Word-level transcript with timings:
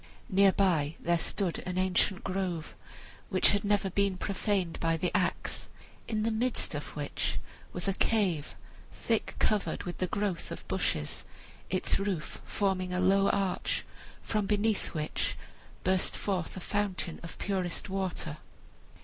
Near 0.29 0.51
by 0.51 0.95
there 0.99 1.19
stood 1.19 1.59
an 1.59 1.77
ancient 1.77 2.23
grove 2.23 2.75
which 3.29 3.51
had 3.51 3.63
never 3.63 3.91
been 3.91 4.17
profaned 4.17 4.79
by 4.79 4.97
the 4.97 5.15
axe, 5.15 5.69
in 6.07 6.23
the 6.23 6.31
midst 6.31 6.73
of 6.73 6.95
which 6.95 7.37
was 7.71 7.87
a 7.87 7.93
cave, 7.93 8.55
thick 8.91 9.35
covered 9.37 9.83
with 9.83 9.99
the 9.99 10.07
growth 10.07 10.49
of 10.49 10.67
bushes, 10.67 11.23
its 11.69 11.99
roof 11.99 12.41
forming 12.45 12.93
a 12.93 12.99
low 12.99 13.29
arch, 13.29 13.85
from 14.23 14.47
beneath 14.47 14.95
which 14.95 15.37
burst 15.83 16.17
forth 16.17 16.57
a 16.57 16.61
fountain 16.61 17.19
of 17.21 17.37
purest 17.37 17.87
water. 17.87 18.37